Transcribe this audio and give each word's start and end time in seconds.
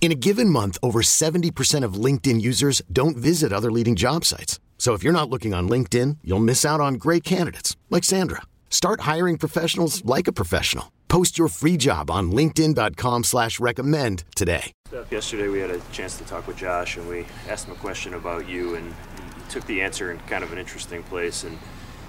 In 0.00 0.12
a 0.12 0.14
given 0.14 0.50
month, 0.50 0.78
over 0.84 1.02
70% 1.02 1.82
of 1.82 1.94
LinkedIn 1.94 2.40
users 2.40 2.80
don't 2.92 3.16
visit 3.16 3.52
other 3.52 3.72
leading 3.72 3.96
job 3.96 4.24
sites. 4.24 4.60
So 4.78 4.92
if 4.94 5.02
you're 5.02 5.12
not 5.12 5.28
looking 5.28 5.52
on 5.52 5.68
LinkedIn, 5.68 6.18
you'll 6.22 6.38
miss 6.38 6.64
out 6.64 6.80
on 6.80 6.94
great 6.94 7.24
candidates 7.24 7.76
like 7.90 8.04
Sandra. 8.04 8.42
Start 8.70 9.00
hiring 9.00 9.36
professionals 9.36 10.04
like 10.04 10.28
a 10.28 10.32
professional. 10.32 10.92
Post 11.08 11.38
your 11.38 11.48
free 11.48 11.76
job 11.76 12.10
on 12.10 12.30
linkedin.com 12.30 13.24
slash 13.24 13.58
recommend 13.58 14.22
today. 14.36 14.72
Yesterday 15.10 15.48
we 15.48 15.60
had 15.60 15.70
a 15.70 15.80
chance 15.92 16.18
to 16.18 16.24
talk 16.24 16.46
with 16.46 16.56
Josh 16.58 16.96
and 16.96 17.08
we 17.08 17.24
asked 17.48 17.66
him 17.66 17.72
a 17.72 17.78
question 17.78 18.14
about 18.14 18.48
you 18.48 18.74
and 18.74 18.92
he 18.92 19.50
took 19.50 19.66
the 19.66 19.80
answer 19.80 20.12
in 20.12 20.18
kind 20.20 20.44
of 20.44 20.52
an 20.52 20.58
interesting 20.58 21.02
place 21.04 21.42
and 21.42 21.58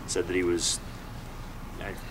said 0.07 0.27
that 0.27 0.35
he 0.35 0.43
was, 0.43 0.79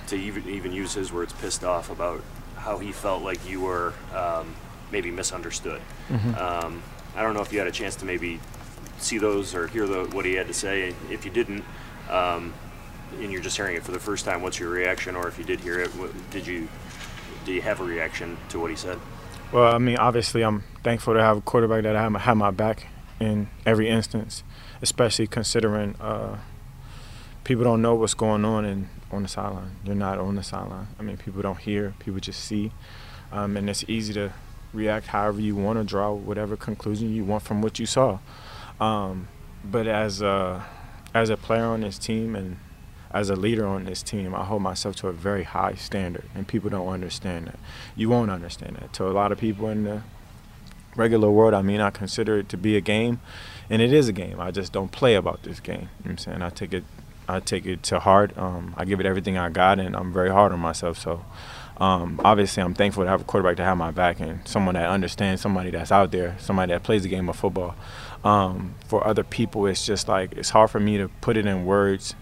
to 0.06 0.16
even, 0.16 0.48
even 0.48 0.72
use 0.72 0.94
his 0.94 1.12
words, 1.12 1.32
pissed 1.34 1.64
off 1.64 1.90
about 1.90 2.22
how 2.56 2.78
he 2.78 2.92
felt 2.92 3.22
like 3.22 3.46
you 3.48 3.60
were 3.60 3.92
um, 4.14 4.54
maybe 4.90 5.10
misunderstood. 5.10 5.80
Mm-hmm. 6.08 6.34
Um, 6.34 6.82
I 7.14 7.22
don't 7.22 7.34
know 7.34 7.42
if 7.42 7.52
you 7.52 7.58
had 7.58 7.68
a 7.68 7.72
chance 7.72 7.96
to 7.96 8.04
maybe 8.04 8.40
see 8.98 9.18
those 9.18 9.54
or 9.54 9.66
hear 9.66 9.86
the, 9.86 10.04
what 10.14 10.24
he 10.24 10.34
had 10.34 10.46
to 10.46 10.54
say. 10.54 10.94
If 11.10 11.24
you 11.24 11.30
didn't, 11.30 11.64
um, 12.10 12.52
and 13.20 13.32
you're 13.32 13.42
just 13.42 13.56
hearing 13.56 13.76
it 13.76 13.82
for 13.82 13.92
the 13.92 13.98
first 13.98 14.24
time, 14.24 14.42
what's 14.42 14.58
your 14.58 14.70
reaction? 14.70 15.16
Or 15.16 15.28
if 15.28 15.38
you 15.38 15.44
did 15.44 15.60
hear 15.60 15.80
it, 15.80 15.88
what, 15.90 16.10
did 16.30 16.46
you 16.46 16.68
do 17.44 17.52
you 17.52 17.62
have 17.62 17.80
a 17.80 17.84
reaction 17.84 18.36
to 18.48 18.58
what 18.58 18.70
he 18.70 18.76
said? 18.76 18.98
Well, 19.52 19.72
I 19.72 19.78
mean, 19.78 19.96
obviously, 19.96 20.42
I'm 20.42 20.64
thankful 20.82 21.14
to 21.14 21.20
have 21.20 21.36
a 21.36 21.40
quarterback 21.40 21.84
that 21.84 21.94
have, 21.94 22.12
have 22.14 22.36
my 22.36 22.50
back 22.50 22.88
in 23.20 23.48
every 23.64 23.88
instance, 23.88 24.42
especially 24.82 25.28
considering 25.28 25.94
uh, 26.00 26.38
people 27.44 27.62
don't 27.62 27.80
know 27.80 27.94
what's 27.94 28.14
going 28.14 28.44
on 28.44 28.64
in, 28.64 28.88
on 29.12 29.22
the 29.22 29.28
sideline. 29.28 29.76
You're 29.84 29.94
not 29.94 30.18
on 30.18 30.34
the 30.34 30.42
sideline. 30.42 30.88
I 30.98 31.02
mean, 31.02 31.16
people 31.16 31.42
don't 31.42 31.60
hear, 31.60 31.94
people 32.00 32.18
just 32.18 32.40
see, 32.44 32.72
um, 33.30 33.56
and 33.56 33.70
it's 33.70 33.84
easy 33.86 34.12
to 34.14 34.32
react 34.72 35.08
however 35.08 35.40
you 35.40 35.56
want 35.56 35.78
to 35.78 35.84
draw 35.84 36.12
whatever 36.12 36.56
conclusion 36.56 37.12
you 37.14 37.24
want 37.24 37.42
from 37.42 37.62
what 37.62 37.78
you 37.78 37.86
saw. 37.86 38.18
Um, 38.80 39.28
but 39.64 39.86
as 39.86 40.20
a, 40.20 40.66
as 41.14 41.30
a 41.30 41.36
player 41.36 41.64
on 41.64 41.80
this 41.80 41.98
team 41.98 42.36
and 42.36 42.58
as 43.10 43.30
a 43.30 43.36
leader 43.36 43.66
on 43.66 43.84
this 43.84 44.02
team, 44.02 44.34
I 44.34 44.44
hold 44.44 44.62
myself 44.62 44.96
to 44.96 45.08
a 45.08 45.12
very 45.12 45.44
high 45.44 45.74
standard, 45.74 46.24
and 46.34 46.46
people 46.46 46.68
don't 46.68 46.88
understand 46.88 47.46
that. 47.46 47.58
You 47.94 48.10
won't 48.10 48.30
understand 48.30 48.76
that. 48.76 48.92
To 48.94 49.08
a 49.08 49.12
lot 49.12 49.32
of 49.32 49.38
people 49.38 49.68
in 49.70 49.84
the 49.84 50.02
regular 50.96 51.30
world, 51.30 51.54
I 51.54 51.62
mean, 51.62 51.80
I 51.80 51.90
consider 51.90 52.38
it 52.38 52.48
to 52.50 52.58
be 52.58 52.76
a 52.76 52.80
game, 52.80 53.20
and 53.70 53.80
it 53.80 53.92
is 53.92 54.08
a 54.08 54.12
game. 54.12 54.38
I 54.38 54.50
just 54.50 54.72
don't 54.72 54.92
play 54.92 55.14
about 55.14 55.44
this 55.44 55.60
game. 55.60 55.88
You 56.00 56.06
know 56.06 56.10
I'm 56.10 56.18
saying 56.18 56.42
I 56.42 56.50
take 56.50 56.74
it, 56.74 56.84
I 57.26 57.40
take 57.40 57.64
it 57.64 57.82
to 57.84 58.00
heart. 58.00 58.36
Um, 58.36 58.74
I 58.76 58.84
give 58.84 59.00
it 59.00 59.06
everything 59.06 59.38
I 59.38 59.48
got, 59.48 59.78
and 59.78 59.96
I'm 59.96 60.12
very 60.12 60.30
hard 60.30 60.52
on 60.52 60.60
myself. 60.60 60.98
So 60.98 61.24
um, 61.78 62.20
obviously, 62.24 62.62
I'm 62.62 62.74
thankful 62.74 63.04
to 63.04 63.08
have 63.08 63.20
a 63.20 63.24
quarterback 63.24 63.56
to 63.58 63.64
have 63.64 63.76
my 63.76 63.90
back 63.90 64.20
and 64.20 64.46
someone 64.46 64.74
that 64.74 64.88
understands, 64.88 65.42
somebody 65.42 65.70
that's 65.70 65.92
out 65.92 66.10
there, 66.10 66.36
somebody 66.38 66.72
that 66.72 66.82
plays 66.82 67.02
the 67.02 67.08
game 67.08 67.28
of 67.28 67.36
football. 67.36 67.74
Um, 68.24 68.74
for 68.86 69.06
other 69.06 69.22
people, 69.22 69.66
it's 69.66 69.84
just 69.84 70.08
like 70.08 70.32
it's 70.32 70.50
hard 70.50 70.70
for 70.70 70.80
me 70.80 70.96
to 70.98 71.08
put 71.20 71.36
it 71.36 71.46
in 71.46 71.64
words 71.64 72.14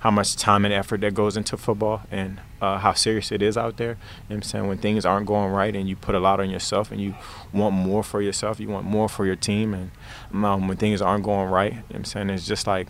how 0.00 0.10
much 0.10 0.36
time 0.36 0.64
and 0.64 0.72
effort 0.72 1.00
that 1.00 1.14
goes 1.14 1.36
into 1.36 1.56
football 1.56 2.02
and 2.10 2.40
uh, 2.60 2.78
how 2.78 2.92
serious 2.92 3.32
it 3.32 3.42
is 3.42 3.56
out 3.56 3.76
there. 3.76 3.90
You 4.28 4.30
know 4.30 4.36
I'm 4.36 4.42
saying? 4.42 4.68
When 4.68 4.78
things 4.78 5.04
aren't 5.04 5.26
going 5.26 5.50
right 5.50 5.74
and 5.74 5.88
you 5.88 5.96
put 5.96 6.14
a 6.14 6.20
lot 6.20 6.38
on 6.38 6.50
yourself 6.50 6.92
and 6.92 7.00
you 7.00 7.14
want 7.52 7.74
more 7.74 8.04
for 8.04 8.22
yourself, 8.22 8.60
you 8.60 8.68
want 8.68 8.86
more 8.86 9.08
for 9.08 9.26
your 9.26 9.36
team, 9.36 9.74
and 9.74 9.90
um, 10.44 10.68
when 10.68 10.76
things 10.76 11.02
aren't 11.02 11.24
going 11.24 11.50
right, 11.50 11.72
you 11.72 11.78
know 11.78 11.96
I'm 11.96 12.04
saying? 12.04 12.30
It's 12.30 12.46
just 12.46 12.66
like, 12.66 12.88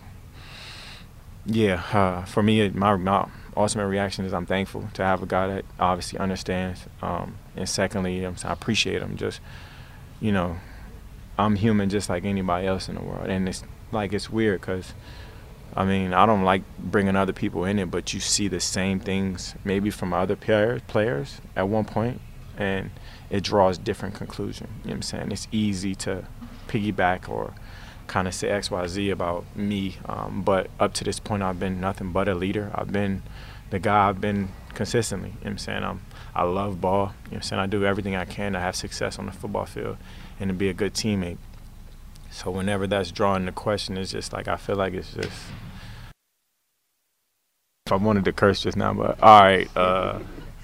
yeah, 1.47 1.83
uh, 1.93 2.25
for 2.25 2.43
me, 2.43 2.69
my, 2.71 2.97
my 2.97 3.29
ultimate 3.57 3.87
reaction 3.87 4.25
is 4.25 4.35
I'm 4.35 4.47
thankful 4.47 4.89
to 4.95 5.03
have 5.03 5.23
a 5.23 5.27
guy 5.27 5.47
that 5.49 5.65
obviously 5.81 6.19
understands. 6.19 6.87
Um, 7.03 7.37
and 7.57 7.69
secondly, 7.69 8.25
I 8.27 8.33
appreciate 8.45 9.03
him. 9.03 9.17
Just, 9.17 9.41
you 10.21 10.33
know, 10.33 10.57
I'm 11.39 11.57
human 11.57 11.89
just 11.89 12.09
like 12.09 12.25
anybody 12.25 12.67
else 12.67 12.89
in 12.89 12.97
the 12.97 13.03
world. 13.03 13.29
And 13.29 13.49
it's 13.49 13.65
like, 13.93 14.13
it's 14.13 14.31
weird 14.31 14.61
because, 14.61 14.95
I 15.75 15.85
mean, 15.85 16.13
I 16.13 16.27
don't 16.27 16.45
like 16.45 16.63
bringing 16.79 17.17
other 17.17 17.33
people 17.33 17.65
in 17.65 17.79
it, 17.79 17.91
but 17.91 18.13
you 18.13 18.21
see 18.21 18.49
the 18.49 18.61
same 18.61 19.01
things 19.01 19.55
maybe 19.65 19.91
from 19.91 20.13
other 20.13 20.37
players 20.37 21.41
at 21.55 21.69
one 21.69 21.85
point, 21.85 22.21
and 22.57 22.91
it 23.31 23.43
draws 23.43 23.79
different 23.79 24.15
conclusion. 24.15 24.69
You 24.69 24.89
know 24.89 24.91
what 24.91 24.95
I'm 24.97 25.03
saying? 25.03 25.33
It's 25.33 25.49
easy 25.51 25.95
to 25.97 26.25
piggyback 26.69 27.29
or– 27.29 27.55
kind 28.07 28.29
of 28.29 28.35
say 28.35 28.49
X, 28.49 28.71
Y, 28.71 28.87
Z 28.87 29.11
about 29.11 29.45
me. 29.57 29.97
Um, 30.07 30.43
but 30.43 30.69
up 30.79 30.95
to 30.95 31.05
this 31.05 31.21
point, 31.21 31.43
I've 31.43 31.61
been 31.61 31.81
nothing 31.81 32.13
but 32.13 32.29
a 32.29 32.35
leader. 32.35 32.71
I've 32.75 32.93
been 32.93 33.23
the 33.71 33.79
guy 33.79 34.09
I've 34.09 34.21
been 34.21 34.49
consistently. 34.75 35.31
You 35.41 35.45
know 35.45 35.51
I'm 35.53 35.59
saying? 35.59 35.85
I'm, 35.85 36.01
I 36.35 36.45
love 36.45 36.81
ball. 36.81 37.15
You 37.27 37.33
know 37.33 37.37
I'm 37.37 37.43
saying? 37.43 37.61
I 37.61 37.67
do 37.67 37.85
everything 37.85 38.17
I 38.17 38.25
can 38.25 38.53
to 38.53 38.61
have 38.61 38.77
success 38.77 39.19
on 39.19 39.27
the 39.27 39.33
football 39.33 39.67
field 39.67 39.97
and 40.39 40.49
to 40.49 40.55
be 40.55 40.69
a 40.69 40.75
good 40.75 40.95
teammate. 40.95 41.39
So 42.31 42.51
whenever 42.51 42.87
that's 42.87 43.11
drawn 43.11 43.47
the 43.47 43.53
question, 43.53 43.97
it's 43.97 44.13
just 44.13 44.33
like 44.33 44.49
I 44.49 44.57
feel 44.57 44.77
like 44.77 44.93
it's 44.93 45.15
just. 45.15 45.43
I 47.91 47.95
wanted 47.95 48.25
to 48.25 48.33
curse 48.33 48.63
just 48.63 48.77
now, 48.77 48.93
but 48.93 49.23
all 49.23 49.41
right. 49.41 49.77
Uh, 49.77 50.19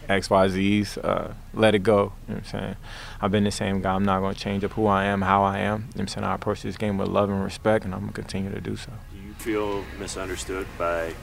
XYZs, 0.09 1.05
uh, 1.05 1.33
let 1.55 1.75
it 1.75 1.83
go. 1.83 1.95
You 1.97 2.01
know 2.03 2.13
what 2.27 2.37
I'm 2.39 2.45
saying? 2.45 2.77
I've 3.21 3.31
been 3.31 3.45
the 3.45 3.51
same 3.51 3.81
guy. 3.81 3.95
I'm 3.95 4.05
not 4.05 4.21
going 4.21 4.35
to 4.35 4.41
change 4.41 4.65
up 4.65 4.73
who 4.73 4.87
I 4.87 5.05
am, 5.05 5.23
how 5.23 5.43
I 5.43 5.59
am. 5.59 5.63
You 5.63 5.69
know 5.69 5.87
what 5.93 6.01
I'm 6.01 6.09
saying? 6.09 6.25
I 6.25 6.35
approach 6.35 6.63
this 6.63 6.77
game 6.77 6.99
with 6.99 7.09
love 7.09 7.31
and 7.31 7.43
respect, 7.43 7.85
and 7.85 7.95
I'm 7.95 8.01
going 8.01 8.13
to 8.13 8.21
continue 8.21 8.51
to 8.51 8.61
do 8.61 8.77
so. 8.77 8.91
Do 9.13 9.19
you 9.19 9.35
feel 9.35 9.85
misunderstood 9.99 10.67
by 10.79 11.15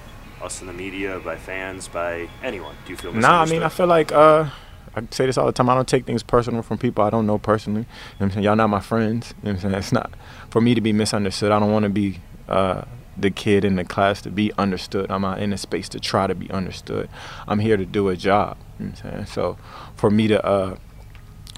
us 0.41 0.61
in 0.61 0.67
the 0.67 0.73
media, 0.73 1.19
by 1.19 1.35
fans, 1.35 1.87
by 1.87 2.29
anyone? 2.43 2.75
Do 2.85 2.91
you 2.91 2.97
feel 2.97 3.11
misunderstood? 3.11 3.21
Nah, 3.21 3.41
I 3.41 3.45
mean, 3.45 3.63
I 3.63 3.69
feel 3.69 3.87
like, 3.87 4.11
uh, 4.11 4.49
I 4.95 5.03
say 5.11 5.25
this 5.25 5.37
all 5.37 5.45
the 5.45 5.51
time. 5.51 5.69
I 5.69 5.75
don't 5.75 5.87
take 5.87 6.05
things 6.05 6.23
personal 6.23 6.61
from 6.61 6.77
people 6.77 7.03
I 7.03 7.09
don't 7.09 7.27
know 7.27 7.37
personally. 7.37 7.81
You 7.81 7.85
know 7.85 7.95
what 8.17 8.25
I'm 8.25 8.31
saying? 8.31 8.43
Y'all 8.45 8.55
not 8.55 8.69
my 8.69 8.79
friends. 8.79 9.33
You 9.43 9.49
know 9.49 9.55
what 9.55 9.63
I'm 9.65 9.71
saying? 9.71 9.75
It's 9.75 9.91
not 9.91 10.13
for 10.49 10.61
me 10.61 10.73
to 10.75 10.81
be 10.81 10.93
misunderstood. 10.93 11.51
I 11.51 11.59
don't 11.59 11.71
want 11.71 11.83
to 11.83 11.89
be 11.89 12.19
uh, 12.47 12.83
the 13.21 13.31
kid 13.31 13.65
in 13.65 13.75
the 13.75 13.83
class 13.83 14.21
to 14.21 14.29
be 14.29 14.51
understood. 14.57 15.11
I'm 15.11 15.21
not 15.21 15.39
in 15.39 15.53
a 15.53 15.57
space 15.57 15.89
to 15.89 15.99
try 15.99 16.27
to 16.27 16.35
be 16.35 16.49
understood. 16.51 17.09
I'm 17.47 17.59
here 17.59 17.77
to 17.77 17.85
do 17.85 18.09
a 18.09 18.15
job. 18.15 18.57
You 18.79 18.87
know 18.87 18.91
I'm 18.91 18.95
saying? 18.95 19.25
So 19.25 19.57
for 19.95 20.09
me 20.09 20.27
to 20.27 20.45
uh, 20.45 20.77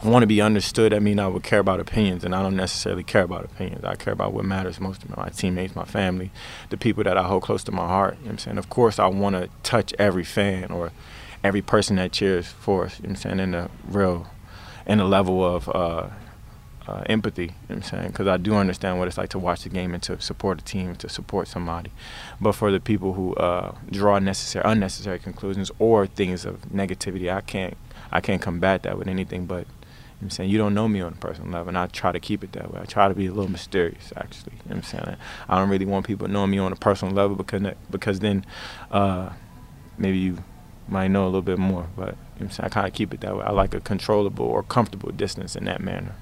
want 0.04 0.24
to 0.24 0.28
be 0.28 0.42
understood, 0.42 0.94
I 0.94 1.00
mean 1.00 1.20
I 1.20 1.28
would 1.28 1.44
care 1.44 1.60
about 1.60 1.80
opinions, 1.80 2.24
and 2.24 2.34
I 2.34 2.42
don't 2.42 2.56
necessarily 2.56 3.04
care 3.04 3.24
about 3.24 3.46
opinions. 3.46 3.84
I 3.84 3.96
care 3.96 4.14
about 4.14 4.34
what 4.34 4.46
matters 4.46 4.80
most 4.80 5.02
to 5.02 5.10
me, 5.10 5.14
my 5.18 5.30
teammates, 5.30 5.76
my 5.76 5.86
family, 5.86 6.32
the 6.70 6.78
people 6.78 7.04
that 7.04 7.18
I 7.18 7.24
hold 7.24 7.44
close 7.44 7.64
to 7.66 7.72
my 7.72 7.88
heart. 7.88 8.18
You 8.20 8.26
know 8.26 8.32
I'm 8.32 8.38
saying? 8.38 8.58
Of 8.58 8.70
course, 8.70 9.00
I 9.00 9.08
want 9.08 9.36
to 9.36 9.50
touch 9.64 9.94
every 10.00 10.24
fan 10.24 10.72
or 10.72 10.92
every 11.44 11.62
person 11.62 11.96
that 11.98 12.12
cheers 12.12 12.48
for 12.48 12.86
us. 12.86 13.00
You 13.00 13.08
know 13.08 13.10
I'm 13.12 13.16
saying? 13.18 13.40
In 13.40 13.52
the 13.52 13.70
real, 13.88 14.28
in 14.86 14.98
the 14.98 15.06
level 15.06 15.44
of 15.44 15.70
uh, 15.70 16.10
uh, 16.88 17.04
empathy. 17.08 17.44
You 17.44 17.48
know 17.48 17.54
what 17.68 17.76
I'm 17.76 17.84
saying? 17.84 18.08
Because 18.08 18.28
I 18.28 18.38
do 18.38 18.56
understand 18.56 19.00
what 19.00 19.08
it's 19.08 19.18
like 19.18 19.30
to 19.30 19.40
watch 19.40 19.64
the 19.64 19.70
game 19.70 19.94
and 19.94 20.02
to 20.04 20.20
support 20.22 20.62
a 20.62 20.64
team, 20.64 20.96
to 20.98 21.10
support 21.10 21.48
somebody. 21.48 21.92
But 22.40 22.54
for 22.54 22.72
the 22.72 22.80
people 22.80 23.14
who 23.14 23.36
uh, 23.36 23.76
draw 23.90 24.20
necessary, 24.20 24.64
unnecessary 24.66 25.20
conclusions 25.20 25.72
or 25.80 26.08
things 26.08 26.46
of 26.46 26.62
negativity, 26.64 27.34
I 27.34 27.42
can't, 27.42 27.78
I 28.12 28.22
can't 28.22 28.42
combat 28.42 28.84
that 28.84 28.98
with 28.98 29.08
anything 29.08 29.46
but. 29.46 29.66
You 30.20 30.26
know 30.26 30.28
I'm 30.28 30.30
saying 30.30 30.50
you 30.52 30.60
don't 30.60 30.76
know 30.76 30.88
me 30.88 31.02
on 31.02 31.14
a 31.14 31.16
personal 31.16 31.50
level, 31.52 31.70
and 31.70 31.78
I 31.80 31.88
try 31.88 32.12
to 32.12 32.20
keep 32.20 32.44
it 32.44 32.52
that 32.52 32.72
way. 32.72 32.80
I 32.80 32.86
try 32.86 33.08
to 33.08 33.16
be 33.16 33.26
a 33.26 33.32
little 33.32 33.50
mysterious, 33.50 34.14
actually. 34.16 34.54
You 34.66 34.70
know 34.70 34.76
I'm 34.76 34.84
saying 34.84 35.16
I 35.50 35.58
don't 35.58 35.68
really 35.68 35.88
want 35.88 36.06
people 36.06 36.28
knowing 36.28 36.52
me 36.52 36.60
on 36.60 36.72
a 36.72 36.76
personal 36.76 37.12
level 37.12 37.36
because 37.36 37.64
because 37.90 38.20
then 38.20 38.46
uh, 38.92 39.32
maybe 39.98 40.20
you 40.20 40.38
might 40.88 41.08
know 41.08 41.24
a 41.24 41.26
little 41.26 41.42
bit 41.42 41.58
more. 41.58 41.88
But 41.98 42.18
you 42.40 42.46
know 42.46 42.52
i 42.60 42.70
kind 42.70 42.86
of 42.86 42.94
keep 42.94 43.16
it 43.16 43.22
that 43.22 43.36
way. 43.36 43.44
I 43.44 43.50
like 43.50 43.74
a 43.74 43.80
controllable 43.80 44.46
or 44.46 44.62
comfortable 44.62 45.12
distance 45.12 45.56
in 45.56 45.66
that 45.66 45.82
manner. 45.82 46.14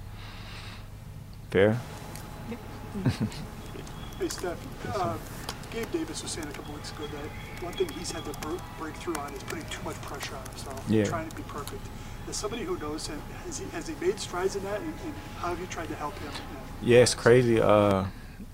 Fair? 1.50 1.80
hey, 4.20 4.30
Steph. 4.30 4.58
Uh, 4.96 5.18
Gabe 5.72 5.92
Davis 5.92 6.24
was 6.24 6.32
saying 6.32 6.48
a 6.48 6.52
couple 6.52 6.74
weeks 6.74 6.92
ago 6.92 7.06
that 7.08 7.64
one 7.64 7.74
thing 7.74 7.90
he's 7.90 8.12
had 8.12 8.26
to 8.26 8.60
break 8.80 8.96
through 8.96 9.16
on 9.16 9.34
is 9.34 9.44
putting 9.44 9.66
too 9.66 9.84
much 9.84 10.00
pressure 10.02 10.36
on 10.36 10.44
himself, 10.46 10.84
yeah. 10.90 11.04
trying 11.04 11.30
to 11.30 11.36
be 11.36 11.44
perfect. 11.44 11.82
As 12.28 12.36
somebody 12.36 12.64
who 12.64 12.78
knows 12.78 13.08
him, 13.08 13.22
has 13.46 13.60
he, 13.60 13.66
has 13.70 13.88
he 13.88 13.96
made 14.02 14.20
strides 14.20 14.56
in 14.56 14.64
that, 14.64 14.80
and, 14.82 14.94
and 15.04 15.14
how 15.38 15.50
have 15.50 15.60
you 15.60 15.68
tried 15.68 15.88
to 15.90 15.96
help 15.96 16.18
him? 16.20 16.32
Yeah, 16.82 17.00
it's 17.00 17.16
crazy. 17.16 17.60
Uh, 17.60 18.06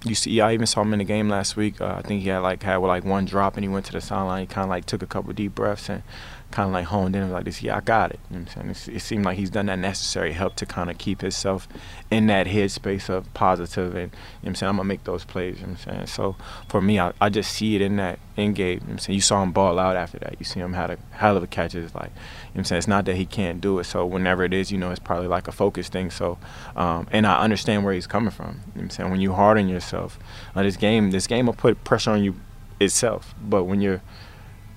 you 0.04 0.16
see, 0.16 0.40
I 0.42 0.54
even 0.54 0.66
saw 0.66 0.82
him 0.82 0.94
in 0.94 1.00
the 1.00 1.06
game 1.06 1.30
last 1.30 1.56
week. 1.56 1.82
Uh, 1.82 1.96
I 1.98 2.02
think 2.02 2.22
he 2.22 2.30
had 2.30 2.40
like 2.40 2.64
had 2.64 2.78
like 2.78 3.04
one 3.04 3.26
drop 3.26 3.56
and 3.56 3.64
he 3.64 3.70
went 3.70 3.86
to 3.88 3.92
the 3.92 4.02
sideline. 4.02 4.42
He 4.42 4.48
kind 4.48 4.64
of 4.64 4.70
like 4.70 4.86
took 4.86 5.02
a 5.02 5.08
couple 5.08 5.34
deep 5.34 5.56
breaths 5.56 5.90
and 5.90 6.04
kind 6.52 6.68
of 6.68 6.74
like 6.74 6.86
honed 6.86 7.16
in 7.16 7.32
like 7.32 7.46
this. 7.46 7.62
Yeah, 7.62 7.78
I 7.78 7.82
got 7.82 8.12
it. 8.12 8.20
You 8.30 8.38
know 8.38 8.46
I'm 8.56 8.74
saying? 8.74 8.96
it 8.96 9.00
seemed 9.02 9.26
like 9.26 9.38
he's 9.38 9.50
done 9.50 9.66
that 9.66 9.80
necessary 9.80 10.32
help 10.32 10.56
to 10.56 10.66
kind 10.66 10.90
of 10.90 10.98
keep 10.98 11.22
himself 11.22 11.68
in 12.10 12.28
that 12.28 12.48
headspace 12.48 13.10
of 13.10 13.32
positive 13.34 13.96
and 13.96 14.12
you 14.12 14.46
know 14.46 14.50
I'm 14.50 14.56
saying 14.56 14.70
I'm 14.70 14.78
gonna 14.78 14.88
make 14.88 15.04
those 15.04 15.26
plays. 15.26 15.60
You 15.60 15.68
know 15.68 15.74
I'm 15.74 15.78
saying? 15.78 16.08
So 16.08 16.36
for 16.70 16.82
me, 16.82 17.00
I, 17.00 17.14
I 17.20 17.30
just 17.30 17.52
see 17.52 17.76
it 17.76 17.82
in 17.82 17.98
that 17.98 18.20
in 18.38 18.54
game. 18.54 18.80
You 18.82 18.88
know 18.88 18.94
I'm 18.94 19.00
saying? 19.00 19.16
You 19.16 19.22
saw 19.22 19.44
him 19.44 19.52
ball 19.52 19.80
out 19.80 19.96
after 19.96 20.18
that. 20.20 20.36
You 20.40 20.46
see 20.46 20.60
him 20.60 20.74
had 20.74 20.92
a 20.92 20.98
hell 21.12 21.36
of 21.36 21.44
a 21.44 21.48
catches. 21.48 21.94
Like 21.94 22.12
you 22.14 22.56
know 22.56 22.60
I'm 22.60 22.64
saying? 22.64 22.78
It's 22.80 22.88
not 22.88 23.06
that 23.06 23.16
he 23.16 23.26
can't 23.26 23.60
do 23.60 23.80
it. 23.80 23.86
So 23.86 24.06
whenever 24.06 24.44
it 24.44 24.54
is, 24.54 24.72
you 24.72 24.78
know, 24.78 24.92
it's 24.92 25.00
probably 25.00 25.28
like 25.28 25.48
a 25.48 25.52
focus 25.52 25.90
thing. 25.90 26.10
So 26.10 26.38
um, 26.76 27.08
and 27.12 27.28
I 27.28 27.42
understand 27.42 27.84
where 27.84 27.94
he's 27.94 28.08
coming 28.08 28.32
from. 28.32 28.62
You 28.76 28.82
know 28.82 28.84
I'm 28.84 28.90
saying? 28.90 29.12
When 29.12 29.20
you 29.20 29.34
harden 29.34 29.68
yourself, 29.68 30.20
uh, 30.56 30.64
this 30.64 30.78
game, 30.78 31.12
this 31.12 31.28
game 31.28 31.48
will 31.48 31.54
put 31.54 31.84
pressure 31.84 32.12
on 32.12 32.24
you 32.24 32.36
itself. 32.80 33.34
But 33.42 33.66
when 33.66 33.82
you're 33.82 34.02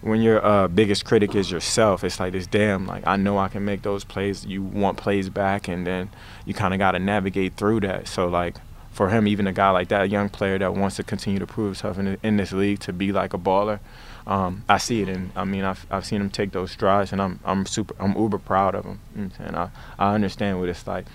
when 0.01 0.23
your 0.23 0.45
uh, 0.45 0.69
biggest 0.69 1.05
critic 1.05 1.35
is 1.35 1.51
yourself, 1.51 2.05
it's 2.05 2.21
like 2.21 2.33
this 2.33 2.47
damn, 2.47 2.87
like 2.87 3.07
I 3.07 3.17
know 3.17 3.39
I 3.39 3.49
can 3.49 3.65
make 3.65 3.83
those 3.83 4.05
plays. 4.05 4.45
You 4.45 4.63
want 4.63 4.97
plays 4.97 5.29
back, 5.29 5.69
and 5.69 5.87
then 5.87 6.11
you 6.45 6.55
kind 6.55 6.73
of 6.73 6.79
got 6.79 6.93
to 6.93 6.99
navigate 6.99 7.55
through 7.55 7.81
that. 7.81 8.07
So 8.07 8.29
like 8.29 8.57
for 8.93 9.09
him, 9.09 9.27
even 9.27 9.47
a 9.47 9.53
guy 9.53 9.71
like 9.71 9.89
that, 9.89 10.03
a 10.03 10.09
young 10.09 10.29
player 10.29 10.59
that 10.59 10.75
wants 10.75 10.97
to 10.97 11.03
continue 11.03 11.39
to 11.39 11.47
prove 11.47 11.69
himself 11.69 11.99
in, 11.99 12.19
in 12.23 12.37
this 12.37 12.53
league 12.53 12.81
to 12.81 12.93
be 12.93 13.13
like 13.13 13.35
a 13.35 13.39
baller, 13.39 13.81
um, 14.27 14.65
I 14.69 14.79
see 14.79 15.03
it, 15.03 15.09
and 15.09 15.33
I 15.35 15.45
mean 15.45 15.65
I've 15.65 15.87
I've 15.91 16.05
seen 16.05 16.21
him 16.21 16.31
take 16.31 16.53
those 16.53 16.71
strides, 16.71 17.13
and 17.13 17.21
I'm 17.21 17.41
I'm 17.45 17.67
super 17.67 17.95
I'm 17.99 18.17
uber 18.17 18.39
proud 18.39 18.75
of 18.75 18.85
him, 18.85 19.01
and 19.17 19.57
I 19.57 19.71
I 19.99 20.15
understand 20.15 20.61
what 20.61 20.69
it's 20.69 20.87
like 20.87 21.07